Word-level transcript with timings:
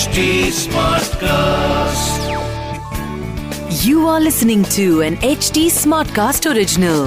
HD 0.00 0.20
Smartcast. 0.56 2.20
You 3.86 4.06
are 4.08 4.20
listening 4.26 4.62
to 4.76 4.84
an 5.06 5.16
HD 5.30 5.64
Smartcast 5.78 6.46
original. 6.50 7.02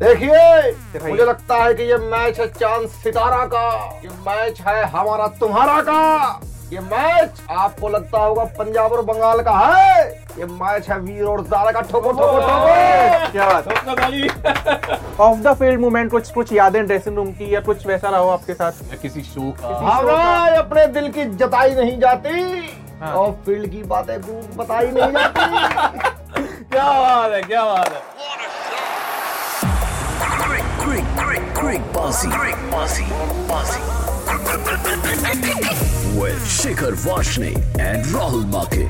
देखिए 0.00 0.40
मुझे 1.08 1.24
लगता 1.24 1.62
है 1.62 1.74
कि 1.74 1.82
ये 1.90 1.98
मैच 2.10 2.40
है 2.40 2.46
चाँद 2.52 2.88
सितारा 3.04 3.44
का। 3.54 3.68
ये 4.04 4.10
मैच 4.26 4.60
है 4.60 4.84
हमारा 4.96 5.26
तुम्हारा 5.40 5.80
का। 5.90 6.02
ये 6.72 6.80
मैच 6.90 7.42
आपको 7.50 7.88
लगता 7.88 8.18
होगा 8.18 8.44
पंजाब 8.58 8.92
और 8.92 9.02
बंगाल 9.12 9.42
का 9.48 9.58
है। 9.66 10.10
ये 10.38 10.46
मैच 10.62 10.88
है 10.90 10.98
वीर 11.00 11.24
और 11.24 11.44
जारा 11.54 11.70
का। 11.70 11.80
ठोको 11.80 12.12
ठोको 12.12 12.38
ठोको। 12.40 13.30
क्या 13.32 13.46
बात 13.52 13.64
ऑफ़ 15.20 15.38
द 15.38 15.52
फ़ील्ड 15.54 15.80
मूवमेंट 15.80 16.10
कुछ 16.10 16.30
कुछ 16.32 16.52
यादें 16.52 16.86
ड्रेसिंग 16.86 17.16
रूम 17.16 17.30
की 17.32 17.54
या 17.54 17.60
कुछ 17.60 17.86
वैसा 17.86 18.08
रहा 18.08 18.20
हो 18.20 18.28
आपके 18.28 18.54
साथ? 18.54 18.72
या 18.72 18.96
किसी 19.02 19.22
शो 19.22 19.50
का? 19.60 19.68
अपने 20.58 20.86
दिल 20.86 21.10
की 21.12 21.24
जताई 21.24 21.74
नहीं 21.74 21.98
जाती। 22.00 22.60
ऑफ़ 23.02 23.34
फ़ील्ड 23.46 23.70
की 23.70 23.82
बातें 23.82 24.20
बताई 24.56 24.86
नहीं 24.86 25.12
जाती। 25.12 25.40
क्या 26.74 26.84
बात 27.00 27.32
है 27.32 27.42
क्या 27.42 27.64
बात 27.64 27.92
है. 27.92 28.02
With 36.18 36.42
Shikhar 36.46 36.92
Vashne 37.04 37.54
and 37.78 38.04
Rahul 38.06 38.44
Make. 38.54 38.88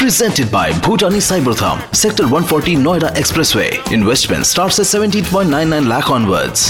Presented 0.00 0.48
by 0.52 0.70
Bhutani 0.82 1.20
Cybertham, 1.20 1.78
Sector 1.92 2.22
140 2.28 2.76
Noida 2.76 3.08
Expressway. 3.16 3.92
Investment 3.92 4.46
starts 4.46 4.78
at 4.78 4.86
17.99 4.86 5.88
lakh 5.92 6.10
onwards. 6.16 6.62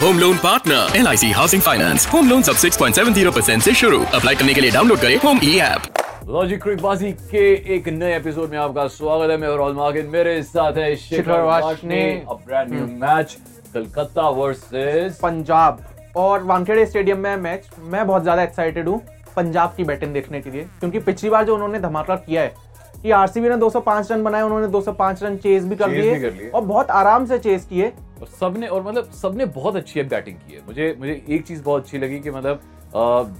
Home 0.00 0.18
loan 0.18 0.36
partner 0.44 0.96
L 0.96 1.06
I 1.06 1.16
C 1.16 1.30
housing 1.30 1.62
finance 1.62 2.06
home 2.12 2.28
loan 2.30 2.42
सब 2.42 2.56
6.70 2.62 3.34
परसेंट 3.34 3.58
ऐसी 3.58 3.74
शुरू. 3.80 4.02
अप्लाई 4.14 4.34
करने 4.34 4.54
के 4.54 4.60
लिए 4.60 4.70
डाउनलोड 4.70 5.00
करें 5.00 5.16
home 5.24 5.40
e 5.44 5.58
app 5.66 5.80
logic 6.28 6.62
Cricbaazi 6.62 7.12
के 7.34 7.44
एक 7.76 7.88
नए 7.88 8.16
एपिसोड 8.16 8.50
में 8.50 8.58
आपका 8.58 8.86
स्वागत 8.96 9.30
है। 9.30 9.36
मैं 9.36 9.48
और 9.48 9.72
मार्किन 9.74 10.06
मेरे 10.16 10.42
साथ 10.42 10.78
है 10.78 10.94
शिखर 10.96 11.40
वाशने। 11.40 11.64
Washne 11.64 12.02
a 12.30 12.34
brand 12.46 12.74
new 12.74 12.86
match 13.06 13.36
Calcutta 13.74 14.28
versus 14.42 15.18
Punjab 15.22 15.84
और 16.16 16.42
वानखेड़े 16.44 16.86
स्टेडियम 16.86 17.18
में 17.18 17.36
मैच 17.48 17.68
मैं 17.80 18.06
बहुत 18.06 18.22
ज़्यादा 18.22 18.42
एक्साइटेड 18.42 18.88
हूँ। 18.88 19.00
पंजाब 19.36 19.74
की 19.76 19.84
बैटिंग 19.84 20.12
देखने 20.14 20.40
के 20.40 20.50
लिए। 20.50 20.64
क्योंकि 20.80 20.98
पिछली 21.00 21.30
बार 21.30 21.44
जो 21.44 21.54
उन्होंने 21.54 21.80
धमाका 21.80 22.16
किया 22.16 22.42
है 22.42 22.54
कि 23.02 23.10
आरसीबी 23.10 23.48
ने 23.48 23.56
205 23.56 24.10
रन 24.12 24.22
बनाए 24.24 24.42
उन्होंने 24.42 24.68
205 24.68 25.22
रन 25.22 25.36
चेज 25.36 25.64
भी 25.64 25.76
कर 25.76 25.90
दिए 25.90 26.14
भी 26.14 26.20
कर 26.20 26.32
लिए। 26.32 26.48
और 26.48 26.62
बहुत 26.62 26.90
आराम 26.90 27.26
से 27.26 27.38
चेज 27.38 27.64
किए। 27.64 27.92
और 28.20 28.26
सबने 28.40 28.66
और 28.66 28.82
मतलब 28.82 29.10
सबने 29.12 29.46
बहुत 29.54 29.76
अच्छी 29.76 30.02
बैटिंग 30.02 30.36
की 30.38 30.54
है। 30.54 30.60
मुझे 30.66 30.94
मुझे 30.98 31.24
एक 31.28 31.46
चीज़ 31.46 31.62
बहुत 31.62 31.82
अच्छी 31.82 31.98
लगी 31.98 32.18
कि 32.20 32.30
मतलब 32.30 32.60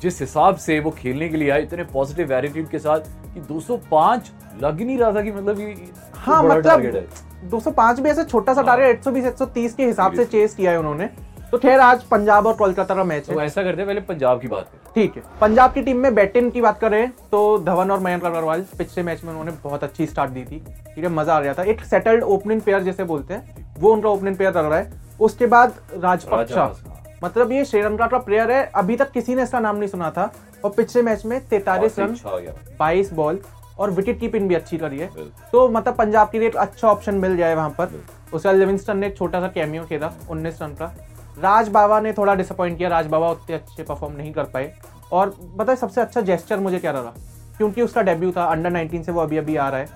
जिस 0.03 0.21
हिसाब 0.21 0.57
से 0.57 0.79
वो 0.81 0.91
खेलने 0.91 1.29
के 1.29 1.37
लिए 1.37 1.51
आए 1.51 1.63
इतने 1.63 1.85
पॉजिटिव 1.85 2.33
एटीट्यूड 2.33 2.69
के 2.69 2.79
साथ 2.79 3.01
कि 3.35 3.41
205 3.43 4.31
लग 4.63 4.79
ही 4.79 4.85
नहीं 4.85 4.99
रहा 4.99 5.13
था 5.13 5.23
कि 5.23 5.33
मतलब 5.33 5.61
ये 5.61 5.67
ये 5.67 5.89
हाँ 6.15 6.43
मतलब 6.45 6.65
target 6.65 6.95
है। 6.95 7.51
205 7.51 8.01
भी 8.01 8.11
ऐसे 8.11 8.25
छोटा 8.25 8.55
सा 8.55 8.63
टारगेट 8.63 8.99
120 8.99 9.27
130 9.27 9.75
के 9.75 9.87
हिसाब 9.87 10.15
से 10.15 10.25
चेस 10.25 10.55
किया 10.55 10.71
है 10.71 10.79
उन्होंने। 10.79 11.09
तो 11.51 11.59
खैर 11.59 11.81
आज 11.81 12.03
पंजाब 12.05 12.47
और 12.47 12.55
कोलकाता 12.55 12.95
का 12.95 13.05
मैच 13.05 13.27
तो 13.27 13.39
है। 13.39 13.47
ऐसा 13.47 13.63
करते 13.63 13.79
हैं 13.79 13.87
पहले 13.87 14.01
पंजाब 14.03 14.41
की 14.41 14.49
बात 14.49 14.65
करें। 14.65 14.82
ठीक 14.95 15.17
है। 15.17 15.23
पंजाब 15.41 15.73
की 15.73 15.83
टीम 15.83 15.97
में 15.97 16.15
बैटिंग 16.15 16.51
की 16.53 16.61
बात 16.61 16.79
करें 16.81 17.11
तो 17.31 17.59
धवन 17.65 17.91
और 17.91 18.01
मयंक 18.01 18.25
अग्रवाल 18.25 18.65
पिछले 18.79 19.03
मैच 19.03 19.23
में 19.25 19.31
उन्होंने 19.31 19.53
बहुत 19.63 19.85
अच्छी 19.85 20.07
स्टार्ट 20.07 20.31
दी 20.31 20.43
थी। 20.43 20.59
ठीक 20.95 21.05
है 21.05 21.11
मज़ा 21.11 21.35
आ 21.35 21.39
रहा 21.39 21.55
था। 21.55 21.63
एक 21.65 21.85
सेटल्ड 21.85 22.23
ओपनिंग 22.25 22.61
प्लेयर 22.61 22.83
जैसे 22.83 23.05
बोलते 23.05 23.35
हैं 23.35 23.67
वो 23.79 23.93
उनका 23.93 24.09
ओपनिंग 24.09 24.37
प्लेयर 24.37 24.59
लग 24.59 24.65
रहा 24.65 24.79
है। 24.79 25.01
उसके 25.21 25.47
बाद 25.47 25.75
राजपक्षा। 25.95 26.73
मतलब 27.25 27.53
ये 27.53 27.65
श्रीलंका 27.65 28.07
का 28.07 28.19
प्लेयर 28.19 28.51
है 28.51 28.65
अभी 28.75 28.97
तक 28.97 29.11
किसी 29.13 29.35
ने 29.35 29.43
इसका 29.43 29.61
नाम 29.61 29.77
नहीं 29.77 29.89
सुना 29.89 30.11
था। 30.11 30.33
और 30.65 30.71
पिछले 30.71 31.03
मैच 31.03 31.25
में 31.25 31.41
तैतालीस 31.49 31.99
रन 31.99 32.09
अच्छा 32.09 32.39
गया। 32.39 32.53
बाईस 32.79 33.13
बॉल 33.13 33.39
और 33.79 33.91
विकेट 33.91 34.19
कीपिंग 34.21 34.49
भी 34.49 34.55
अच्छी 34.55 34.79
करी 34.79 34.99
है। 34.99 35.09
तो 35.53 35.69
मतलब 35.69 35.95
पंजाब 35.95 36.31
के 36.31 36.39
लिए 36.39 36.49
एक 36.49 36.57
अच्छा 36.57 36.89
ऑप्शन 36.89 37.15
मिल 37.17 37.37
जाए 37.37 37.55
वहाँ 37.55 37.71
पर। 37.71 38.03
उसके 38.33 38.49
बाद 38.49 38.57
लिविंगस्टन 38.57 38.99
ने 38.99 39.07
एक 39.07 39.17
छोटा 39.17 39.41
सा 39.41 39.49
कैमियो 39.49 39.85
खेला 39.85 40.13
19 40.31 40.63
रन 40.63 40.75
का। 40.75 40.95
राज 41.39 41.69
बाबा 41.69 42.01
ने 42.01 42.13
थोड़ा 42.13 42.35
डिसअपॉइंट 42.35 42.79
किया। 42.79 42.89
राज 42.89 43.07
बाबा 43.07 43.31
उतने 43.31 43.57
अच्छे 43.57 43.83
परफॉर्म 43.83 44.17
नहीं 44.17 44.33
कर 44.33 44.45
पाए। 44.45 44.73
और 45.13 45.35
बताए 45.57 45.77
सबसे 45.77 46.01
अच्छा 46.01 46.21
जेस्चर 46.21 46.61
मुझे 46.61 46.79
क्या 46.79 46.93
लगा? 46.93 47.13
क्योंकि 47.57 47.83
उसका 47.83 48.03
डेब्यू 48.03 48.31
था 48.33 48.45
अंडर 48.45 48.71
19 48.71 49.03
से 49.03 49.13
वो 49.13 49.21
अभी 49.21 49.37
अभी 49.37 49.57
आ 49.57 49.69
रहा 49.69 49.81
है। 49.81 49.87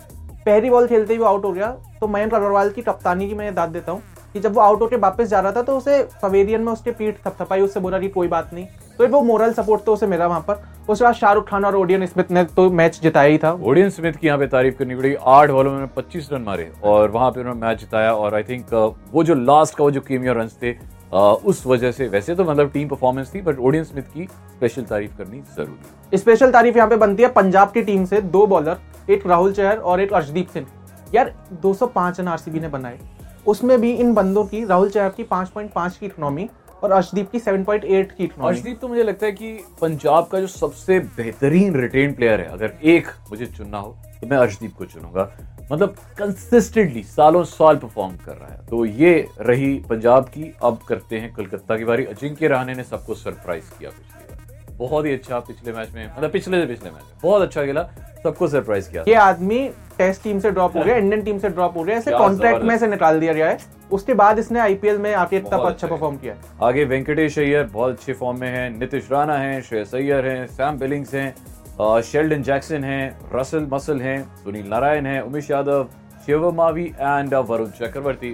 पहली 0.47 0.71
बॉल 0.71 0.87
खेलते 0.87 1.13
ही 1.13 1.19
वो 1.19 1.25
आउट 1.25 1.45
हो 1.45 1.53
गया। 1.53 1.71
तो 2.01 2.09
मयंक 2.09 2.35
अग्रवाल 2.35 2.71
की 2.71 2.83
कप्तानी 2.83 3.29
की 3.29 3.35
मैं 3.35 3.55
दाद 3.55 3.69
देता 3.69 3.93
हूँ 3.93 4.03
कि 4.33 4.41
जब 4.41 4.55
वो 4.55 4.61
आउट 4.61 4.81
होकर 4.81 4.97
वापस 4.97 5.29
जा 5.29 5.41
रहा 5.41 5.53
था 5.53 5.63
तो 5.63 5.77
उसे 5.77 6.03
पवेलियन 6.23 6.61
में 6.61 6.73
उसके 6.73 6.91
पीठ 6.91 7.19
थपथपाई 7.27 7.61
उससे 7.61 7.81
बोला 7.81 7.99
कि 7.99 8.09
कोई 8.09 8.29
बात 8.29 8.53
नहीं। 8.55 8.67
तो 8.99 9.07
वो 9.09 9.21
मोरल 9.23 9.53
सपोर्ट 9.53 9.85
तो 9.85 9.93
उसे 9.93 10.07
मिला 10.07 10.27
वहाँ 10.27 10.41
पर। 10.41 10.63
उसके 10.89 11.05
बाद 11.05 11.15
शाहरुख 11.15 11.49
खान 11.49 11.65
और 11.65 11.77
ओडियन 11.77 12.07
स्मिथ 12.07 12.31
ने 12.31 12.45
तो 12.47 12.69
मैच 12.71 13.01
जिताया 13.03 13.29
ही 13.29 13.39
था। 13.39 13.51
ओडियन 13.63 13.91
स्मिथ 13.91 14.13
की 14.13 14.27
यहाँ 14.27 14.39
पे 14.39 14.47
तारीफ़ 14.47 14.77
करनी 14.77 14.97
पड़ी। 14.97 15.15
आठ 15.15 15.51
बॉलों 15.51 15.73
में 15.73 15.87
पच्चीस 15.89 16.29
रन 16.33 16.43
मारे 16.43 16.71
और 16.85 17.11
वहाँ 17.11 17.31
पे 17.31 17.41
उन्होंने 17.41 17.61
मैच 17.61 17.81
जिताया। 17.81 18.13
और 18.13 18.35
आई 18.35 18.43
थिंक 18.43 18.75
वो 19.13 19.25
जो 19.25 19.35
लास्ट 19.35 19.77
का 19.77 19.85
वो 19.85 19.91
जो 19.91 20.01
केमियो 20.01 20.33
रन 20.33 20.49
थे 20.63 20.73
uh, 20.73 20.85
उस 21.13 21.67
वजह 21.67 21.93
से 21.93 22.09
वैसे 22.09 22.35
तो 22.35 22.45
मतलब 22.45 22.71
टीम 22.71 22.89
परफॉर्मेंस 22.89 23.35
थी 23.35 23.43
बट 23.43 23.59
ओडियन 23.59 23.85
स्मिथ 23.85 24.03
की 24.15 24.25
स्पेशल 24.25 24.83
तारीफ़ 24.85 25.17
करनी 25.19 25.41
ज़रूरी 25.57 26.11
है। 26.13 26.19
स्पेशल 26.19 26.51
तारीफ़ 26.53 26.77
यहाँ 26.77 26.89
पे 26.89 26.97
बनती 26.97 27.23
है 27.23 27.29
पंजाब 27.33 27.73
की 27.73 27.83
टीम 27.83 28.05
से 28.05 28.21
दो 28.21 28.47
बॉलर 28.47 28.79
एक 29.11 29.27
राहुल 29.27 29.53
चहर 29.53 29.77
और 29.77 30.01
एक 30.01 30.13
अर्शदीप 30.13 30.49
सिंह। 30.49 30.67
यार 31.15 31.35
205 31.63 32.21
रन 32.21 32.29
आरसीबी 32.29 32.61
ने 32.61 32.69
बनाए। 32.69 32.99
उसमें 33.47 33.81
भी 33.81 33.93
इन 33.93 34.15
बंदों 34.15 34.45
की 34.45 34.65
राहुल 34.65 34.91
चहर 34.91 35.09
की 35.11 35.25
5.5 35.25 35.97
की 35.97 36.07
इकोनॉमी 36.07 36.49
और 36.83 36.93
अर्शदीप 36.93 37.31
की 37.31 37.41
7.8 37.41 38.13
की 38.13 38.25
इकोनॉमी 38.25 38.49
अर्शदीप 38.49 38.79
तो 38.81 38.89
मुझे 38.89 39.03
लगता 39.03 39.27
है 39.27 39.33
कि 39.33 39.53
पंजाब 39.81 40.27
का 40.27 40.41
जो 40.41 40.47
सबसे 40.47 40.99
बेहतरीन 41.17 41.81
रिटेन 41.81 42.13
प्लेयर 42.15 42.41
है 42.41 42.49
अगर 42.49 42.73
एक 42.85 43.09
मुझे 43.31 43.47
चुनना 43.47 43.79
हो 43.79 43.97
तो 44.21 44.27
मैं 44.27 44.37
अर्शदीप 44.37 44.75
को 44.79 44.85
चुनूँगा। 44.85 45.31
मतलब 45.73 45.95
कंसिस्टेंटली 46.19 47.03
सालों 47.03 47.43
साल 47.45 47.77
परफॉर्म 47.77 48.17
कर 48.17 48.33
रहा 48.33 48.53
है। 48.53 48.67
तो 48.67 48.85
ये 48.85 49.29
रही 49.41 49.75
पंजाब 49.89 50.25
की। 50.25 50.53
अब 50.65 50.79
करते 50.89 51.19
हैं 51.19 51.33
कोलकाता 51.33 51.77
की 51.77 51.85
बारी। 51.85 52.05
अजिंक्य 52.05 52.49
रहाणे 52.49 52.75
ने 52.75 52.83
सबको 52.83 53.15
सरप्राइज़ 53.15 53.71
किया 53.79 53.91
पिछली 53.91 54.45
बार। 54.45 54.77
बहुत 54.79 55.07
ही 55.07 55.13
अच्छा 55.13 55.39
पिछले 55.39 55.73
मैच 55.73 55.91
में 55.95 56.07
मतलब 56.17 56.31
पिछले 56.31 56.61
से 56.61 56.67
पिछले 56.67 56.91
मैच 56.91 57.03
में। 57.03 57.19
बहुत 57.23 57.43
अच्छा 57.43 57.65
खेला। 57.65 57.83
सबको 58.23 58.49
सरप्राइज़ 58.49 58.91
किया। 58.91 59.05
ये 59.09 59.15
आदमी 59.15 59.69
टेस्ट 59.99 60.23
टीम 60.23 60.39
से 60.41 60.51
ड्रॉप 60.51 60.77
हो 60.77 60.83
गया 60.85 60.97
इंडियन 60.97 61.23
टीम 61.23 61.39
से 61.39 61.49
ड्रॉप 61.49 61.77
हो 61.77 61.83
गया 61.85 61.97
ऐसे 61.97 62.11
कॉन्ट्रैक्ट 62.11 62.63
में 62.63 62.77
से 62.79 62.87
निकाल 62.87 63.21
दिया 63.21 63.33
गया 63.33 63.49
है। 63.49 63.59
उसके 63.93 64.15
बाद 64.15 64.39
इसने 64.39 64.61
आईपीएल 64.61 64.99
में 64.99 65.13
आके 65.15 65.37
इतना 65.37 65.57
अच्छा 65.57 65.69
अच्छा 65.69 65.87
परफॉर्म 65.87 66.17
किया 66.17 66.35
आगे 66.63 66.85
वेंकटेश 66.85 67.39
अय्यर 67.39 67.65
बहुत 67.65 67.93
अच्छे 67.93 68.13
फॉर्म 68.13 68.41
में 68.41 68.49
हैं। 68.49 68.69
नितिश 68.79 69.09
राणा 69.13 69.37
हैं 69.37 69.61
श्रेयस 69.63 69.95
अय्यर 69.95 70.27
हैं 70.27 70.47
सैम 70.47 70.79
बिलिंग्स 70.79 71.15
हैं। 71.15 71.35
शेल्डन 71.79 72.43
जैक्सन 72.43 72.85
हैं 72.85 73.31
रसल 73.33 73.67
मसल 73.73 74.01
हैं 74.01 74.23
सुनील 74.37 74.67
नारायण 74.69 75.07
हैं 75.07 75.21
उमेश 75.21 75.51
यादव 75.51 75.89
शिव 76.27 76.51
मावी 76.53 76.85
एंड 76.91 77.35
वरुण 77.49 77.71
चक्रवर्ती 77.71 78.31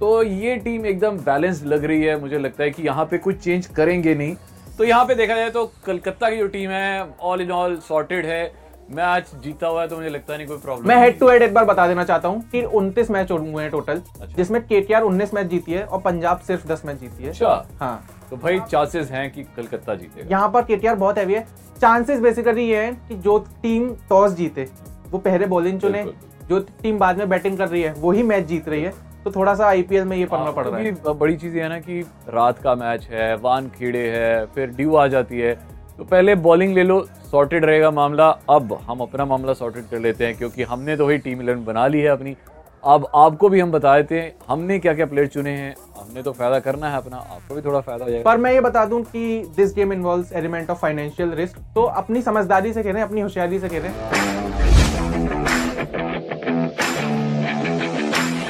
तो 0.00 0.22
ये 0.22 0.56
टीम 0.56 0.86
एकदम 0.86 1.18
बैलेंस्ड 1.18 1.66
लग 1.66 1.84
रही 1.84 2.02
है, 2.02 2.18
मुझे 2.20 2.38
लगता 2.38 2.62
है 2.64 2.70
कि 2.70 2.82
यहाँ 2.82 3.04
पे 3.04 3.18
कुछ 3.18 3.38
चेंज 3.38 3.66
करेंगे 3.66 4.14
नहीं। 4.14 4.34
तो 4.78 4.84
यहाँ 4.84 5.04
पे 5.06 5.14
देखा 5.14 5.36
जाए 5.36 5.50
तो 5.50 5.64
कलकत्ता 5.86 6.30
की 6.30 6.36
जो 6.36 6.46
टीम 6.48 6.70
है 6.70 7.08
ऑल 7.20 7.40
इन 7.40 7.50
ऑल 7.52 7.76
सॉर्टेड 7.88 8.26
है। 8.26 8.44
मैच 8.90 9.30
जीता 9.42 9.66
हुआ 9.66 9.80
है 9.82 9.88
तो 9.88 9.96
मुझे 9.96 10.08
लगता 10.08 10.36
नहीं 10.36 10.46
कोई 10.46 10.58
प्रॉब्लम 10.58 10.88
मैं 10.88 10.96
हेड 10.96 11.18
टू 11.18 11.28
हेड 11.28 11.42
एक 11.42 11.54
बार 11.54 11.64
बता 11.64 11.86
देना 11.88 12.04
चाहता 12.04 12.28
हूँ 12.28 12.42
कि 12.50 12.62
29 12.66 13.10
मैच 13.10 13.30
हुए 13.30 13.62
हैं 13.62 13.70
टोटल 13.70 14.00
अच्छा। 14.20 14.36
जिसमें 14.36 14.60
केटीआर 14.66 15.02
19 15.02 15.34
मैच 15.34 15.46
जीती 15.46 15.72
है 15.72 15.84
और 15.84 16.00
पंजाब 16.00 16.38
सिर्फ़ 16.46 16.66
10 16.68 16.84
मैच 16.86 17.00
जीती 17.00 17.24
है। 17.24 17.30
अच्छा। 17.30 17.66
हाँ। 17.80 18.06
तो 18.30 18.36
भाई 18.36 18.58
चांसेस 18.70 19.10
हैं 19.10 19.30
कि 19.32 19.42
कलकत्ता 19.56 19.94
जीतेगा। 19.94 20.28
यहाँ 20.30 20.48
पर 20.50 20.62
केटीआर 20.62 20.94
बहुत 20.94 21.18
हैवी 21.18 21.34
है। 21.34 21.46
चांसेस 21.80 22.20
बेसिकली 22.20 22.68
ये 22.68 22.84
है 22.84 22.92
कि 23.08 23.14
जो 23.16 23.38
टीम 23.62 23.92
टॉस 24.08 24.32
जीते 24.32 24.68
वो 25.10 25.18
पहले 25.18 25.46
बॉलिंग 25.46 25.80
चुने 25.80 26.04
जो 26.48 26.58
टीम 26.82 26.98
बाद 26.98 27.18
में 27.18 27.28
बैटिंग 27.28 27.58
कर 27.58 27.68
रही 27.68 27.82
है 27.82 27.92
वही 27.98 28.22
मैच 28.22 28.46
जीत 28.46 28.68
रही 28.68 28.82
है। 28.82 28.92
तो 29.24 29.30
थोड़ा 29.30 29.54
सा 29.54 29.66
आईपीएल 29.66 30.04
में 30.04 30.16
ये 30.16 30.24
पढ़ना 30.26 30.50
पड़ 30.50 30.66
रहा 30.66 30.80
है। 30.80 31.14
बड़ी 31.14 31.36
चीज़ 31.36 31.56
ये 31.56 31.62
है 31.62 31.68
ना 31.68 31.78
कि 31.80 32.00
रात 32.28 32.58
का 32.58 32.74
मैच 32.74 33.06
है 33.10 33.34
वान 33.36 33.68
खेड़े 33.68 34.08
है 34.10 34.44
फिर 34.46 34.70
ड्यू 34.70 34.94
आ 34.96 35.06
जाती 35.06 35.40
है। 35.40 35.54
तो 35.98 36.04
पहले 36.04 36.34
बॉलिंग 36.34 36.74
ले 36.74 36.82
लो 36.82 37.06
सॉर्टेड 37.30 37.64
रहेगा 37.64 37.90
मामला। 37.92 38.28
अब 38.50 38.72
हम 38.82 39.00
अपना 39.00 39.24
मामला 39.26 39.52
सॉर्टेड 39.54 39.88
कर 39.90 39.98
लेते 40.00 40.26
हैं, 40.26 40.36
क्योंकि 40.36 40.62
हमने 40.64 40.96
तो 40.96 41.06
वही 41.06 41.18
टीम 41.18 41.40
इलेवन 41.42 41.64
बना 41.64 41.86
ली 41.86 42.00
है 42.00 42.08
अपनी। 42.10 42.36
अब 42.84 43.06
आपको 43.16 43.48
भी 43.48 43.60
हम 43.60 43.70
बता 43.72 43.96
देते 43.96 44.20
हैं, 44.20 44.32
हमने 44.48 44.78
क्या 44.78 44.94
क्या 44.94 45.06
प्लेयर 45.06 45.26
चुने 45.28 45.50
हैं। 45.52 45.74
हमने 45.98 46.22
तो 46.22 46.32
फ़ायदा 46.32 46.58
करना 46.60 46.90
है 46.90 46.96
अपना, 46.96 47.16
आपको 47.16 47.54
भी 47.54 47.60
थोड़ा 47.62 47.80
फ़ायदा 47.80 48.04
हो 48.06 48.22
पर 48.24 48.36
मैं 48.36 48.52
ये 48.52 48.60
बता 48.60 48.84
दूँ 48.86 49.02
कि 49.04 49.42
this 49.56 49.74
game 49.74 49.92
involves 49.92 50.32
element 50.32 50.70
of 50.70 50.78
financial 50.78 51.32
risk 51.34 51.58
तो 51.74 51.82
अपनी 52.02 52.22
समझदारी 52.22 52.72
से 52.72 52.82
कह 52.82 52.88
खेलें 52.88 53.02
अपनी 53.02 53.20
होशियारी 53.20 53.58
से 53.58 53.68
कह 53.68 53.80
खेलें 53.80 54.26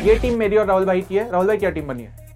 ये 0.05 0.15
टीम 0.19 0.39
मेरी 0.39 0.57
और 0.57 0.67
राहुल 0.67 0.85
भाई 0.87 1.01
की 1.01 1.17
है। 1.17 1.31
राहुल 1.31 1.47
भाई, 1.47 1.57
क्या 1.57 1.71
टीम 1.71 1.87
बनी 1.89 2.03
है? 2.03 2.28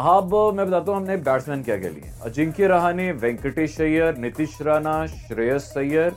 अब 0.00 0.34
मैं 0.54 0.66
बताता 0.66 0.92
हूँ 0.92 1.00
हमने 1.00 1.16
बैट्समैन 1.18 1.62
क्या 1.62 1.76
क्या 1.78 1.90
लिए। 1.90 2.10
अजिंक्य 2.24 2.66
रहाणे 2.66 3.10
वेंकटेश 3.14 3.80
अय्यर 3.80 4.16
नीतीश 4.18 4.56
राणा 4.62 4.94
श्रेयस 5.06 5.72
अय्यर 5.76 6.14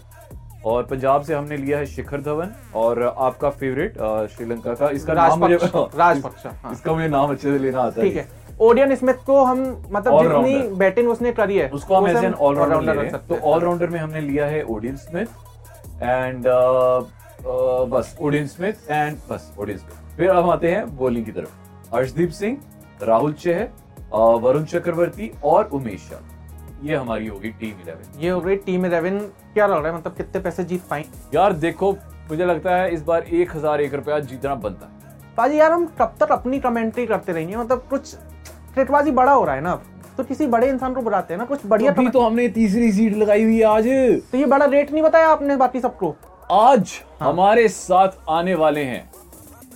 और 0.65 0.83
पंजाब 0.83 1.23
से 1.23 1.33
हमने 1.33 1.57
लिया 1.57 1.77
है 1.77 1.85
शिखर 1.85 2.21
धवन 2.21 2.51
और 2.75 3.01
आपका 3.03 3.49
फेवरेट 3.51 3.97
श्रीलंका 4.31 4.73
का। 4.73 4.89
इसका 4.89 5.13
नाम 5.13 5.39
मुझे 5.39 5.55
राजपक्ष 5.55 5.95
राजपक्ष 5.97 6.45
हाँ। 6.45 6.71
इसका 6.71 6.93
मुझे 6.93 7.07
नाम 7.07 7.31
अच्छे 7.31 7.51
से 7.51 7.57
लेना 7.59 7.81
आता 7.81 8.01
ठीक 8.01 8.15
है। 8.15 8.27
ओडियन 8.61 8.95
स्मिथ 8.95 9.25
को 9.25 9.43
हम 9.43 9.61
मतलब 9.91 10.21
जितनी 10.21 10.75
बैटिंग 10.77 11.09
उसने 11.09 11.31
करी 11.33 11.57
है 11.57 11.69
उसको 11.71 11.95
हम 11.95 12.07
एज 12.07 12.23
एन 12.23 12.33
ऑलराउंडर 12.33 12.77
रख 12.81 12.95
रहे 12.95 13.05
हैं। 13.05 13.11
सकते 13.11 13.27
तो 13.27 13.35
हैं। 13.35 13.53
ऑलराउंडर 13.53 13.89
में 13.89 13.99
हमने 13.99 14.21
लिया 14.21 14.45
है 14.45 14.63
ओडियन 14.65 14.95
स्मिथ 14.97 16.01
एंड 16.01 16.47
बस 17.89 18.15
ओडियन 18.21 18.47
स्मिथ 18.47 18.91
एंड 18.91 19.17
बस 19.29 19.51
ओडियन 19.59 19.77
स्मिथ। 19.77 20.17
फिर 20.17 20.29
अब 20.29 20.49
आते 20.49 20.71
हैं 20.71 20.95
बॉलिंग 20.97 21.25
की 21.25 21.31
तरफ़। 21.31 21.93
अर्शदीप 21.93 22.29
सिंह 22.31 22.57
राहुल 23.01 23.33
चहर 23.35 23.67
वरुण 24.41 24.63
चक्रवर्ती 24.65 25.31
और 25.43 25.69
उमेश 25.73 26.01
शाह 26.01 26.33
ये 26.83 26.95
हमारी 26.95 27.27
होगी 27.27 27.49
टीम 27.51 27.81
इलेवन। 27.81 28.19
ये 28.21 28.29
हो 28.29 28.39
गई 28.41 28.55
टीम 28.57 28.85
इलेवन। 28.85 29.17
क्या 29.53 29.67
लग 29.67 29.75
रहा 29.75 29.87
है? 29.87 29.97
मतलब 29.97 30.15
कितने 30.15 30.41
पैसे 30.41 30.63
जीत 30.63 30.81
पाए? 30.89 31.05
यार 31.33 31.53
देखो 31.55 31.91
मुझे 32.29 32.45
लगता 32.45 32.75
है 32.75 32.93
इस 32.93 33.01
बार 33.03 33.23
एक 33.23 33.55
हज़ार 33.55 33.81
एक 33.81 33.93
रुपया 33.93 34.19
जीतना 34.21 34.55
बनता 34.57 34.85
है। 34.85 34.93
पाजी 35.37 35.59
यार 35.59 35.71
हम 35.71 35.85
कब 35.99 36.15
तक 36.19 36.31
अपनी 36.31 36.59
कमेंट्री 36.59 37.05
करते 37.05 37.31
रहेंगे 37.31 37.55
मतलब 37.55 37.87
कुछ 37.89 38.13
क्रिकेटबाजी 38.13 39.11
बड़ा 39.11 39.31
हो 39.31 39.43
रहा 39.45 39.55
है 39.55 39.61
ना 39.61 39.75
तो 40.17 40.23
किसी 40.23 40.47
बड़े 40.47 40.67
इंसान 40.69 40.93
को 40.93 41.01
बुलाते 41.01 41.33
हैं 41.33 41.39
ना 41.39 41.45
कुछ 41.45 41.65
बढ़िया 41.65 41.91
अभी 41.91 42.09
तो 42.09 42.21
हमने 42.21 42.47
तीसरी 42.49 42.91
सीट 42.91 43.15
लगाई 43.17 43.43
हुई 43.43 43.57
है 43.57 43.65
आज। 43.67 43.87
तो 44.31 44.37
ये 44.37 44.45
बड़ा 44.45 44.65
रेट 44.65 44.91
नहीं 44.91 45.03
बताया 45.03 45.29
आपने 45.29 45.55
बाकी 45.57 45.79
सबको? 45.79 46.15
आज 46.51 46.93
हाँ। 47.21 47.29
हमारे 47.29 47.67
साथ 47.69 48.17
आने 48.29 48.55
वाले 48.55 48.83
हैं। 48.83 49.09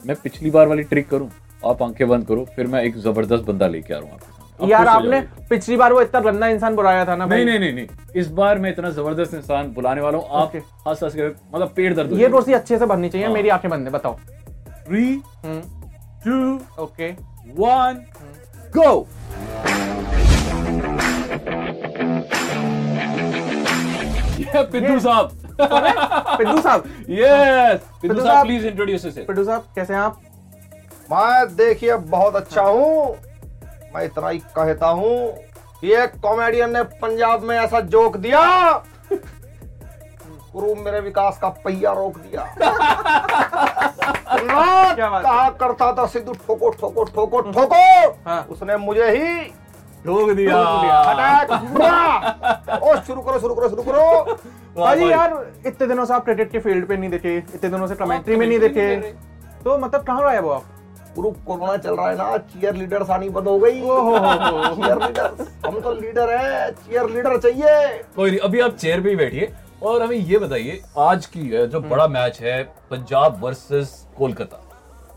मैं 0.08 0.16
पिछली 0.16 0.52
बार 0.52 0.68
वाली 0.68 0.84
ट्रिक 0.84 1.10
करूँ? 1.10 1.30
आप 1.66 1.82
आँखें 1.84 2.08
बंद 2.08 2.26
करो 2.28 2.46
फिर 2.56 2.68
मैं 2.68 2.82
एक 2.84 2.98
ज़बरदस्त 2.98 3.44
बंदा 3.46 3.68
लेके 3.68 3.94
आ 3.94 3.98
रहा 3.98 4.06
हूँ 4.06 4.14
आपके 4.14 4.26
सामने। 4.26 4.72
यार 4.72 4.88
आपने 4.88 5.20
पिछली 5.50 5.76
बार 5.78 5.94
वो 5.94 6.02
इतना 6.02 6.20
गंदा 6.22 6.48
इंसान 6.48 6.76
बुलाया 6.76 7.06
था 7.06 7.16
ना 7.16 7.26
भाई। 7.28 7.38
नहीं 7.38 7.46
नहीं 7.46 7.60
नहीं 7.60 7.74
नहीं। 7.74 8.22
इस 8.22 8.30
बार 8.40 8.60
मैं 8.60 8.72
इतना 8.72 8.90
ज़बरदस्त 8.92 9.34
इंसान 9.34 9.72
बुलाने 9.74 10.02
वाला 10.02 10.18
हूँ। 10.18 10.28
आप 10.32 10.52
Okay. 10.52 10.62
हंस 10.88 11.04
हंस 11.04 11.16
के 11.16 11.28
मतलब 11.28 11.74
पेट 11.76 11.96
दर्द 11.96 12.14
ये। 12.20 12.30
कुर्सी 12.30 12.54
अच्छे 12.54 12.78
से 12.78 12.86
भरनी 12.86 13.10
चाहिए 13.10 13.28
हाँ। 13.28 13.34
मेरी 13.34 13.50
आँखें 13.50 13.70
बंद 13.72 13.88
है 13.88 13.94
बताओ। 13.94 14.18
Three 14.88 15.16
two 16.26 16.60
okay. 16.84 17.12
One 17.60 18.06
go 18.78 19.08
Piddu 24.72 25.00
साहब। 25.00 25.32
पिद्दू 26.38 26.62
साहब। 26.62 26.84
यस 27.10 27.82
पिद्दू 28.02 28.22
साहब। 28.22 28.46
प्लीज़ 28.46 28.66
इंट्रोड्यूस 28.68 29.06
पिद्दू 29.18 29.44
साहब 29.44 29.66
कैसे 29.76 29.94
हैं 29.94 30.02
आप? 30.02 30.22
मैं 31.12 31.56
देखिए 31.56 31.96
बहुत 32.10 32.36
अच्छा 32.36 32.62
हूँ। 32.62 33.16
मैं 33.96 34.04
इतना 34.06 34.30
ही 34.30 34.40
कहता 34.56 34.88
हूँ 34.88 35.14
एक 35.84 36.20
कॉमेडियन 36.22 36.72
ने 36.74 36.84
पंजाब 37.02 37.44
में 37.44 37.56
ऐसा 37.58 37.80
जोक 37.94 38.18
दिया 38.18 38.42
गुरु 40.54 40.74
मेरे 40.76 41.00
विकास 41.00 41.38
का 41.42 41.50
पहिया 41.66 41.92
रोक 41.94 42.18
दिया? 42.18 42.44
कहा 44.30 45.50
करता 45.60 45.92
था 45.94 46.06
सिद्धू 46.06 46.34
ठोको 46.48 46.70
ठोको 46.70 47.04
ठोको 47.04 47.42
ठोको। 47.52 48.10
हाँ। 48.26 48.42
उसने 48.52 48.78
मुझे 48.78 49.10
ही 49.10 49.44
ठोक 50.06 50.32
दिया। 50.32 50.58
ओ 52.84 52.96
शुरू 53.08 53.22
करो 53.22 53.40
शुरू 53.40 53.56
करो 53.56 53.70
शुरू 53.70 53.84
करो। 53.84 54.38
भाई। 54.78 55.10
यार 55.10 55.46
इतने 55.68 55.88
दिनों 55.88 56.06
से 56.06 56.14
आप 56.14 56.26
क्रिकेट 56.26 56.52
के 56.52 56.60
फ़ील्ड 56.60 56.88
पे 56.88 56.98
नहीं 56.98 57.10
देखे 57.10 57.38
इतने 57.38 57.70
दिनों 57.70 57.88
से 57.88 57.96
कमेंट्री 57.96 58.36
में 58.36 58.48
नहीं 58.48 58.60
देखे। 58.60 58.96
तो 59.64 59.78
मतलब 59.78 60.04
कहाँ 60.04 60.22
रहे 60.22 60.40
वो 60.40 60.50
आप? 60.50 60.64
गुरु 61.20 61.32
कोरोना 61.48 61.76
चल 61.78 61.96
रहा 61.96 62.10
है 62.10 62.16
ना 62.18 62.38
चीयर 62.50 62.76
लीडर्स 62.76 63.10
आनी 63.12 63.30
बंद 63.30 63.48
हो 63.48 63.58
गई। 63.60 63.80
चीयर 63.80 65.00
लीडर्स 65.00 65.48
हम 65.66 65.80
तो 65.82 65.92
लीडर 65.94 66.30
है 66.34 66.72
चीयर 66.74 67.10
लीडर 67.10 67.38
चाहिए। 67.38 68.04
कोई 68.16 68.30
नहीं 68.30 68.40
अभी 68.48 68.60
आप 68.60 68.76
चेयर 68.76 69.02
पे 69.02 69.10
ही 69.10 69.16
बैठिए 69.16 69.52
और 69.84 70.04
हमें 70.04 70.16
ये 70.16 70.38
बताइए 70.40 70.82
आज 70.98 71.26
की 71.26 71.68
जो 71.68 71.80
बड़ा 71.84 72.08
मैच 72.08 72.40
है 72.42 72.62
पंजाब 72.92 73.44
वर्सेस 73.44 73.92
कोलकाता 74.18 74.58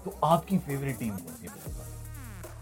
तो 0.04 0.14
आपकी 0.26 0.58
फेवरेट 0.58 0.98
टीम 0.98 1.10
कौन 1.10 1.34
सी 1.34 1.46
है? 1.46 1.52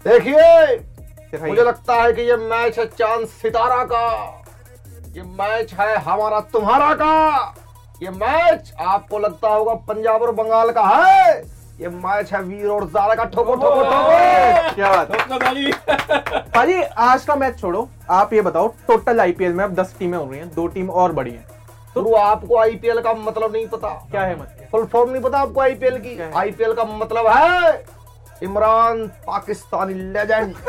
देखिए 0.04 1.46
मुझे 1.46 1.62
लगता 1.62 1.94
है 2.02 2.12
कि 2.12 2.22
ये 2.22 2.36
मैच 2.36 2.78
है 2.78 2.86
चाँद 2.88 3.26
सितारा 3.36 3.84
का। 3.92 4.04
ये 5.16 5.22
मैच 5.40 5.72
है 5.80 5.96
हमारा 6.00 6.40
तुम्हारा 6.52 6.92
का। 6.94 7.14
ये 8.02 8.10
मैच 8.10 8.72
आपको 8.80 9.18
लगता 9.18 9.48
होगा 9.48 9.74
पंजाब 9.88 10.22
और 10.22 10.32
बंगाल 10.34 10.70
का 10.72 10.82
है। 10.88 11.42
ये 11.80 11.88
मैच 11.88 12.32
है 12.32 12.42
वीर 12.42 12.66
और 12.68 12.84
जारा 12.90 13.14
का 13.14 13.24
ठोको 13.24 13.54
ठोको 13.54 13.82
ठोको। 13.82 14.74
क्या 14.74 14.90
बात 14.92 15.10
है। 15.10 15.18
भाजी 16.54 16.80
आज 17.08 17.24
का 17.24 17.36
मैच 17.36 17.58
छोड़ो। 17.60 17.88
आप 18.10 18.32
ये 18.34 18.40
बताओ 18.42 18.68
टोटल 18.88 19.20
आईपीएल 19.20 19.52
में 19.52 19.64
अब 19.64 19.74
दस 19.74 19.94
टीमें 19.98 20.16
हो 20.18 20.24
रही 20.30 20.40
हैं 20.40 20.48
दो 20.54 20.66
टीम 20.74 20.90
और 20.90 21.12
बड़ी 21.12 21.30
हैं। 21.30 21.46
गुरु 21.94 22.14
आपको 22.16 22.58
आईपीएल 22.58 23.00
का 23.00 23.12
मतलब 23.14 23.52
नहीं 23.52 23.66
पता? 23.68 23.88
क्या 24.10 24.22
है 24.22 24.34
मतलब? 24.34 24.66
फुल 24.72 24.84
फॉर्म 24.92 25.10
नहीं 25.10 25.22
पता 25.22 25.38
आपको 25.38 25.60
आईपीएल 25.60 25.98
की? 25.98 26.18
आईपीएल 26.36 26.72
का 26.72 26.84
मतलब 26.84 27.26
है 27.26 27.84
इमरान 28.42 29.06
पाकिस्तानी 29.26 29.94
लेजेंड 29.94 30.54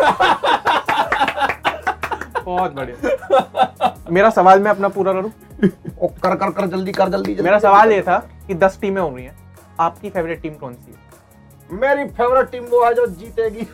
बहुत 2.45 2.71
बढ़िया। 2.75 3.95
मेरा 4.11 4.29
सवाल 4.29 4.59
मैं 4.59 4.71
अपना 4.71 4.87
पूरा 4.89 5.13
करूँ? 5.13 5.31
ओ 6.01 6.07
कर 6.23 6.35
कर 6.35 6.49
कर 6.51 6.67
जल्दी 6.67 6.91
कर 6.91 7.09
जल्दी 7.09 7.33
जल्दी। 7.33 7.43
मेरा 7.43 7.59
सवाल 7.59 7.91
ये 7.91 8.01
था 8.01 8.17
कि 8.47 8.53
दस 8.55 8.77
टीमें 8.81 9.01
हो 9.01 9.09
रही 9.15 9.25
हैं 9.25 9.35
आपकी 9.79 10.09
फेवरेट 10.09 10.41
टीम 10.41 10.53
कौन 10.53 10.73
सी 10.73 10.91
है? 10.91 11.00
मेरी 11.71 12.05
फेवरेट 12.09 12.49
टीम 12.51 12.63
वो 12.71 12.83
है 12.85 12.93
जो 12.93 13.05
जीतेगी। 13.07 13.67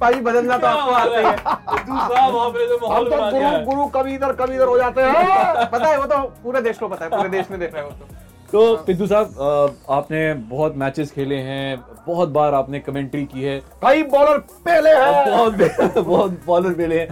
भाजी 0.00 0.20
बदलना 0.20 0.56
तो 0.58 0.66
आपको 0.66 0.92
आता 0.92 1.18
ही। 1.18 1.24
है। 1.24 1.36
तो 1.36 2.14
हम 2.14 2.42
माहौल 2.82 3.04
तो 3.04 3.16
बना 3.16 3.30
गुरु 3.30 3.64
गुरु 3.66 3.86
कभी 3.94 4.14
इधर 4.14 4.32
कभी 4.32 4.54
इधर 4.54 4.66
हो 4.66 4.76
जाते 4.78 5.02
हैं। 5.02 5.70
पता 5.70 5.86
है 5.86 5.98
वो 5.98 6.06
तो 6.06 6.18
पूरे 6.44 6.60
देश 6.62 6.78
को 6.78 6.88
पता 6.88 7.04
है 7.04 7.10
पूरे 7.10 7.28
देश 7.28 7.50
में 7.50 7.58
देख 7.60 7.74
रहा 7.74 7.82
है 7.82 7.88
वो 7.88 7.96
तो। 7.96 8.06
तो 8.52 8.76
पिद्दू 8.86 9.06
साहब 9.06 9.76
आपने 9.90 10.32
बहुत 10.50 10.76
मैचेस 10.76 11.10
खेले 11.12 11.36
हैं 11.42 11.76
बहुत 12.06 12.28
बार 12.28 12.54
आपने 12.54 12.80
कमेंट्री 12.80 13.24
की 13.24 13.42
है। 13.42 13.58
कई 13.84 14.02
बॉलर 14.12 14.38
पहले 14.66 14.90
हैं। 14.90 15.24
बहुत 15.26 15.54
बहुत 15.96 16.40
बॉलर 16.46 16.72
पहले 16.72 17.00
हैं। 17.00 17.08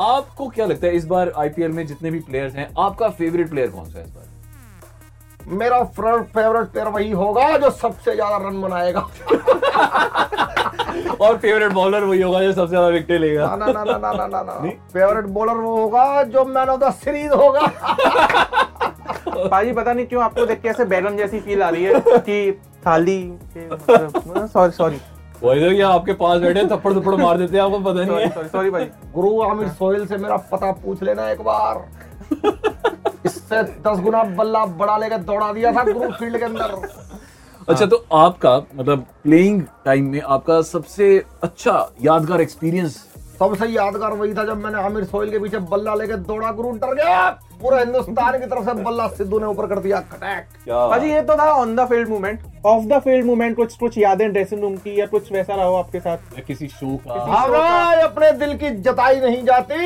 आपको 0.00 0.48
क्या 0.48 0.66
लगता 0.66 0.86
है 0.86 0.96
इस 0.96 1.06
बार 1.06 1.32
आईपीएल 1.38 1.72
में 1.72 1.86
जितने 1.86 2.10
भी 2.10 2.20
प्लेयर्स 2.20 2.54
हैं 2.54 2.68
आपका 2.78 3.08
फेवरेट 3.10 3.50
प्लेयर 3.50 3.70
कौन 3.70 3.84
सा 3.84 3.98
है 3.98 4.04
इस 4.04 4.10
बार? 4.10 4.23
मेरा 5.48 5.82
फेवरेट 5.84 6.32
प्लेयर 6.72 6.88
वही 6.88 7.10
होगा 7.12 7.56
जो 7.58 7.70
सबसे 7.72 8.14
ज़्यादा 8.14 8.36
रन 8.48 8.60
बनाएगा। 8.62 9.00
और 11.20 11.36
फेवरेट 11.38 11.72
बॉलर 11.72 12.04
वही 12.04 12.20
होगा 12.20 12.40
जो 12.42 12.52
सबसे 12.52 12.68
ज़्यादा 12.68 12.88
विकेट 12.88 13.20
लेगा। 13.20 13.54
ना 13.56 13.66
ना 13.66 13.72
ना 13.74 13.96
ना 13.98 14.12
ना 14.12 14.26
ना 14.26 14.42
ना। 14.42 14.52
फेवरेट 14.92 15.24
बॉलर 15.34 15.56
वो 15.56 15.76
होगा 15.76 16.22
जो 16.24 16.44
मैन 16.44 16.68
ऑफ़ 16.68 16.80
द 16.80 16.92
सीरीज़ 16.94 17.32
होगा। 17.32 17.60
भाजी 19.44 19.72
पता 19.72 19.92
नहीं 19.92 20.06
क्यों 20.06 20.22
आपको 20.24 20.46
देख 20.46 20.60
के 20.62 20.68
ऐसे 20.68 20.84
बैगन 20.84 21.16
जैसी 21.16 21.40
फील 21.40 21.62
आ 21.62 21.68
रही 21.68 21.84
है 21.84 22.00
कि 22.18 22.52
थाली 22.86 23.18
सॉरी 23.56 24.72
सॉरी 24.72 25.00
वही 25.42 25.60
तो 25.60 25.74
क्या 25.76 25.88
आपके 25.88 26.12
पास 26.14 26.40
बैठे 26.40 26.64
थप्पड़ 26.66 26.92
थप्पड़ 26.92 27.14
मार 27.14 27.38
देते 27.38 27.56
हैं 27.56 27.64
आपको 27.64 27.78
पता 27.80 27.92
नहीं 27.94 28.06
सॉरी 28.08 28.28
सॉरी 28.28 28.48
सॉरी 28.48 28.70
भाई 28.70 28.84
गुरु 29.14 29.40
आमिर 29.42 29.68
सोहेल 29.70 30.06
से 30.06 30.16
मेरा 30.16 30.36
पता 30.52 30.70
पूछ 30.84 31.02
लेना 31.02 31.30
एक 31.30 31.40
बार। 31.42 31.84
इससे 33.26 33.62
दस 33.82 34.00
गुना 34.00 34.22
बल्ला 34.36 34.64
बड़ा 34.76 34.96
लेकर 34.98 35.18
दौड़ा 35.22 35.52
दिया 35.52 35.72
था 35.72 35.84
गुरु 35.84 36.10
फ़ील्ड 36.12 36.38
के 36.38 36.44
अंदर। 36.44 36.76
अच्छा 37.68 37.86
तो 37.86 38.04
आपका 38.14 38.56
मतलब 38.74 39.06
प्लेइंग 39.22 39.62
टाइम 39.84 40.10
में 40.12 40.20
आपका 40.20 40.60
सबसे 40.64 41.16
अच्छा 41.42 41.74
यादगार 42.02 42.40
एक्सपीरियंस 42.40 43.04
सबसे 43.38 43.66
यादगार 43.66 44.12
वही 44.12 44.34
था 44.34 44.44
जब 44.44 44.58
मैंने 44.58 44.78
आमिर 44.80 45.04
सोहेल 45.04 45.30
के 45.30 45.38
पीछे 45.38 45.58
बल्ला 45.70 45.94
लेके 45.94 46.16
दौड़ा 46.26 46.50
गुरु 46.52 46.70
डर 46.74 46.94
गया। 46.94 47.28
पूरा 47.62 47.78
हिंदुस्तान 47.78 48.38
की 48.40 48.46
तरफ़ 48.46 48.64
से 48.64 48.72
बल्ला 48.82 49.06
सिद्धू 49.10 49.38
ने 49.38 49.46
ऊपर 49.46 49.66
कर 49.66 49.78
दिया 49.78 50.00
खटैक। 50.02 50.46
क्या 50.64 50.86
भाजी 50.88 51.10
ये 51.10 51.22
तो 51.22 51.36
था 51.38 51.50
on 51.52 51.74
the 51.76 51.86
field 51.88 52.08
movement 52.08 52.40
of 52.66 52.84
the 52.84 53.00
field 53.04 53.26
movement 53.26 53.56
कुछ 53.56 53.76
कुछ 53.76 53.98
यादें 53.98 54.30
ड्रेसिंग 54.32 54.60
रूम 54.60 54.76
की 54.76 54.98
या 55.00 55.06
कुछ 55.06 55.32
वैसा 55.32 55.54
रहा 55.54 55.64
हो 55.64 55.74
आपके 55.76 56.00
साथ? 56.00 56.18
किसी 56.46 56.68
शो 56.68 56.96
का 57.06 57.20
हमारे 57.24 58.02
अपने 58.02 58.30
दिल 58.38 58.56
की 58.58 58.70
जताई 58.82 59.20
नहीं 59.20 59.44
जाती। 59.44 59.76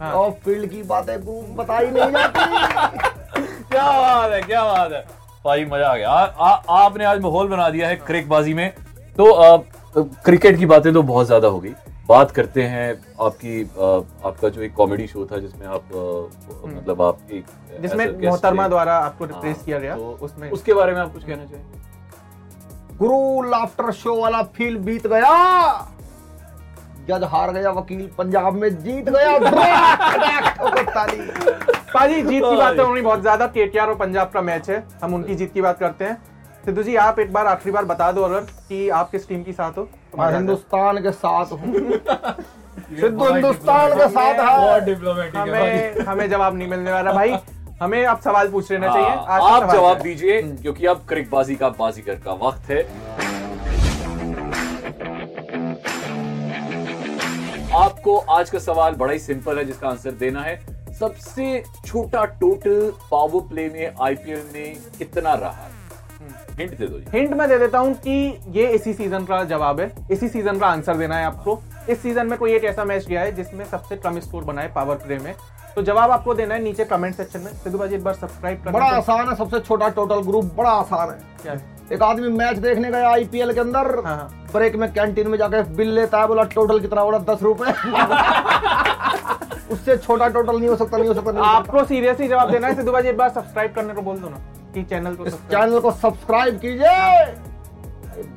हाँ। 0.00 0.12
और 0.12 0.30
फ़ील्ड 0.44 0.70
की 0.70 0.82
बातें 0.82 1.16
बताई 1.56 1.90
नहीं 1.90 2.10
जाती। 2.10 2.40
क्या 3.68 3.86
बात 3.92 4.30
है 4.32 4.40
क्या 4.42 4.64
बात 4.64 4.92
है। 4.92 5.00
भाई 5.44 5.64
मज़ा 5.64 5.88
आ 5.88 5.96
गया। 5.96 6.10
आ, 6.10 6.24
आ, 6.30 6.84
आपने 6.84 7.04
आज 7.04 7.20
माहौल 7.20 7.48
बना 7.48 7.68
दिया 7.70 7.88
है 7.88 7.96
क्रिक 7.96 8.28
में। 8.54 8.72
तो 9.18 9.32
आ, 9.32 9.56
क्रिकेट 9.96 10.58
की 10.58 10.66
बातें 10.66 10.92
तो 10.92 11.02
बहुत 11.02 11.26
ज़्यादा 11.26 11.48
हो 11.48 11.60
गई। 11.60 11.72
बात 12.08 12.30
करते 12.30 12.62
हैं 12.62 12.90
आपकी 13.20 13.62
आ, 13.62 14.28
आपका 14.28 14.48
जो 14.48 14.62
एक 14.62 14.74
कॉमेडी 14.74 15.06
शो 15.06 15.26
था 15.26 15.38
जिसमें 15.38 15.66
आप 15.66 15.74
आ, 15.74 16.68
मतलब 16.68 17.02
आप 17.02 17.18
एक 17.30 17.44
हम्म। 17.44 17.82
जिसमें 17.82 18.06
मोहतरमा 18.20 18.68
द्वारा 18.68 18.96
आपको 18.98 19.24
हाँ, 19.24 19.32
रिप्लेस 19.32 19.62
किया 19.64 19.78
गया 19.78 19.96
तो 19.96 20.18
उसमें। 20.22 20.50
उसके 20.50 20.74
बारे 20.74 20.92
में 20.92 21.00
आप 21.00 21.12
कुछ 21.12 21.24
कहना 21.24 21.44
चाहेंगे 21.44 22.96
गुरु 22.98 23.42
लाफ्टर 23.50 23.90
शो 23.92 24.14
वाला 24.20 24.42
फील 24.56 24.76
बीत 24.78 25.06
गया। 25.06 25.34
जज 27.08 27.24
हार 27.24 27.52
गया 27.52 27.70
वकील 27.70 28.08
पंजाब 28.18 28.54
में 28.54 28.68
जीत 28.84 29.08
गया। 29.08 29.38
पाजी 31.94 32.22
जीत 32.22 32.42
की 32.44 32.56
बात 32.56 32.78
होनी 32.78 33.00
बहुत 33.00 33.20
ज़्यादा 33.20 33.46
केटीआर 33.46 33.88
और 33.88 33.94
पंजाब 33.94 34.30
का 34.30 34.40
मैच 34.40 34.70
है 34.70 34.86
हम 35.02 35.14
उनकी 35.14 35.34
जीत 35.34 35.52
की 35.52 35.62
बात 35.62 35.78
करते 35.78 36.04
हैं। 36.04 36.16
सिद्धू 36.64 36.82
जी 36.82 36.96
आप 36.96 37.18
एक 37.18 37.32
बार 37.32 37.46
आखिरी 37.46 37.72
बार 37.72 37.84
बता 37.84 38.12
दो 38.12 38.22
अगर 38.22 38.40
कि 38.40 38.88
आप 38.88 39.10
किस 39.10 39.28
टीम 39.28 39.42
की 39.42 39.52
साथ 39.52 39.78
हो? 39.78 39.82
तो 39.82 40.22
मैं। 40.22 40.32
हिंदुस्तान 40.32 40.98
के 40.98 41.10
साथ 41.10 41.52
हूँ। 41.52 41.72
सिद्धू 43.00 43.32
हिंदुस्तान 43.32 43.92
के 43.92 44.08
साथ 44.08 44.34
है। 44.34 44.80
है। 45.10 45.30
हमें 45.30 46.00
हमें 46.06 46.30
जवाब 46.30 46.56
नहीं 46.56 46.68
मिलने 46.68 46.92
वाला 46.92 47.12
भाई। 47.12 47.34
हमें 47.82 48.04
अब 48.06 48.20
सवाल 48.20 48.48
पूछ 48.48 48.70
लेना 48.70 48.86
चाहिए। 48.86 49.08
हाँ, 49.08 49.24
का 49.26 49.34
आप 49.34 49.72
जवाब 49.72 50.00
दीजिए 50.00 50.40
क्योंकि 50.42 50.86
अब 50.86 51.04
क्रिकबाजी 51.08 51.54
का 51.54 51.68
बाजीगर 51.68 52.14
का 52.14 52.32
वक्त 52.32 52.70
है। 52.70 52.82
आपको 57.78 58.16
आज 58.34 58.48
का 58.50 58.58
सवाल 58.58 58.94
बड़ा 58.94 59.12
ही 59.12 59.18
सिंपल 59.18 59.58
है 59.58 59.64
जिसका 59.64 59.88
आंसर 59.88 60.10
देना 60.20 60.40
है। 60.42 60.56
सबसे 60.94 61.62
छोटा 61.86 62.24
टोटल 62.40 62.92
पावर 63.10 63.40
प्ले 63.48 63.68
में 63.68 63.94
आईपीएल 64.02 64.42
में 64.54 64.76
कितना 64.98 65.34
रहा? 65.34 65.50
है 65.50 65.76
हिंट 66.58 66.76
दे 66.78 66.86
दो 66.86 66.98
हिंट 67.12 67.32
मैं 67.32 67.48
दे 67.48 67.58
देता 67.58 67.78
हूँ 67.78 67.94
कि 67.96 68.16
ये 68.50 68.66
इसी 68.68 68.94
सीज़न 68.94 69.24
का 69.24 69.42
जवाब 69.44 69.80
है। 69.80 69.90
इसी 70.10 70.28
सीज़न 70.28 70.58
का 70.58 70.66
आंसर 70.66 70.96
देना 70.96 71.16
है 71.16 71.26
आपको। 71.26 71.58
इस 71.88 72.02
सीज़न 72.02 72.26
में 72.26 72.38
कोई 72.38 72.54
एक 72.54 72.64
ऐसा 72.64 72.84
मैच 72.84 73.06
गया 73.06 73.20
है 73.20 73.34
जिसमें 73.34 73.64
सबसे 73.66 73.96
कम 73.98 74.20
स्कोर 74.20 74.44
बना 74.44 74.62
है 74.62 74.72
पावर 74.74 74.96
प्ले 74.96 75.18
में। 75.18 75.34
तो 75.76 75.82
जवाब 75.82 76.10
आपको 76.10 76.34
देना 76.34 76.54
है 76.54 76.62
नीचे 76.62 76.84
कमेंट 76.86 77.14
सेक्शन 77.14 77.40
में। 77.40 77.52
सिद्धू 77.54 77.78
भाजी 77.78 77.94
एक 77.94 78.04
बार 78.04 78.14
सब्सक्राइब 78.14 78.64
करना। 78.64 78.78
बड़ा 78.78 78.86
आसान 78.88 79.28
है 79.28 79.36
सबसे 79.36 79.60
छोटा 79.60 79.88
टोटल 79.90 80.22
ग्रुप 80.22 80.54
बड़ा 80.56 80.70
आसान 80.70 81.10
है। 81.10 81.18
क्या 81.42 81.52
है? 81.52 81.76
एक 81.92 82.02
आदमी 82.02 82.28
मैच 82.28 82.56
देखने 82.58 82.90
गया 82.90 83.10
आईपीएल 83.10 83.52
के 83.52 83.60
अंदर 83.60 83.86
हाँ, 84.04 84.16
हाँ। 84.16 84.46
ब्रेक 84.52 84.74
में 84.76 84.92
कैंटीन 84.92 85.28
में 85.28 85.36
जाके 85.38 85.62
बिल 85.76 85.92
लेता 85.94 86.20
है 86.20 86.26
बोला 86.28 86.42
टोटल 86.54 86.80
कितना 86.80 87.04
बोला 87.04 87.18
दस 87.28 87.42
रुपए। 87.42 87.72
उससे 89.74 89.96
छोटा 89.96 90.28
टोटल 90.28 90.58
नहीं 90.58 90.68
हो 90.68 90.76
सकता 90.76 90.96
नहीं 90.96 91.08
हो 91.08 91.14
सकता 91.14 91.30
हो 91.30 91.44
आपको 91.44 91.84
सीरियसली 91.84 92.28
जवाब 92.28 92.50
देना 92.50 92.66
है 92.66 92.74
सिद्धू 92.74 92.92
भाजी 92.92 93.08
एक 93.08 93.16
बार 93.16 93.28
सब्सक्राइब 93.30 93.72
करने 93.74 93.94
को 93.94 94.02
बोल 94.02 94.16
दो 94.18 94.28
ना 94.28 94.36
कि 94.74 94.82
चैनल 94.84 95.14
को 95.14 95.26
इस 95.26 95.34
चैनल 95.50 95.80
को 95.80 95.90
सब्सक्राइब 95.92 96.58
कीजिए। 96.58 97.24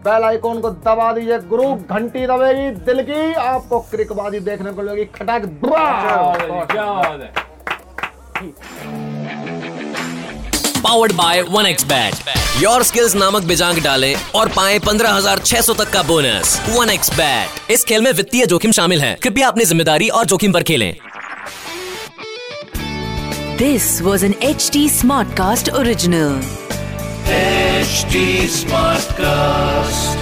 बेल 0.06 0.24
आइकॉन 0.24 0.60
को 0.62 0.70
दबा 0.70 1.12
दीजिए 1.14 1.38
ग्रुप 1.52 1.92
घंटी 1.92 2.26
दबेगी 2.28 2.70
दिल 2.86 3.04
की 3.04 3.34
आपको 3.34 3.80
क्रिकबाजी 3.92 4.40
देखने 4.40 4.72
को 4.72 4.82
मिलेगी 4.82 5.06
खटाक 5.16 5.46
क्या 5.64 6.86
बात 6.94 7.22
है। 7.22 7.30
Powered 10.84 11.12
by 11.14 11.42
one 11.50 11.66
X 11.66 11.86
bat 11.86 12.62
your 12.62 12.84
skills 12.84 13.16
नामक 13.16 13.44
बिजांग 13.44 13.78
डालें 13.84 14.16
और 14.36 14.50
पाए 14.56 14.80
पंद्रह 14.80 15.12
हज़ार 15.12 15.40
छह 15.40 15.62
सौ 15.62 15.74
तक 15.74 15.90
का 15.90 16.04
बोनस 16.04 16.60
वन 16.70 16.90
एक्स 16.90 17.14
बैट 17.18 17.72
इस 17.72 17.84
खेल 17.86 18.02
में 18.02 18.12
वित्तीय 18.14 18.46
जोखिम 18.46 18.72
शामिल 18.72 19.02
है। 19.02 19.14
कृपया 19.24 19.48
अपनी 19.48 19.66
ज़िम्मेदारी 19.66 20.10
और 20.10 20.26
जोखिम 20.26 20.54
पर 20.54 20.64
खेलें। 20.64 20.94
This 23.58 24.02
was 24.02 24.26
an 24.26 24.36
H 24.44 24.70
T 24.74 24.88
smart 24.90 25.38
cast 25.38 25.70
original 25.72 26.42
smart 28.50 28.52
Smartcast. 28.52 30.21